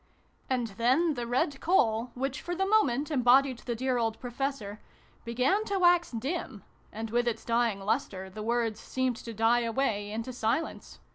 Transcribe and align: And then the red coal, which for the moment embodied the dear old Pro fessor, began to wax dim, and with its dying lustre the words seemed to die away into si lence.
And 0.49 0.65
then 0.79 1.13
the 1.13 1.27
red 1.27 1.61
coal, 1.61 2.09
which 2.15 2.41
for 2.41 2.55
the 2.55 2.65
moment 2.65 3.11
embodied 3.11 3.59
the 3.59 3.75
dear 3.75 3.99
old 3.99 4.19
Pro 4.19 4.31
fessor, 4.31 4.79
began 5.25 5.63
to 5.65 5.77
wax 5.77 6.09
dim, 6.09 6.63
and 6.91 7.11
with 7.11 7.27
its 7.27 7.45
dying 7.45 7.79
lustre 7.79 8.27
the 8.27 8.41
words 8.41 8.79
seemed 8.79 9.17
to 9.17 9.31
die 9.31 9.59
away 9.61 10.11
into 10.11 10.33
si 10.33 10.59
lence. 10.59 10.99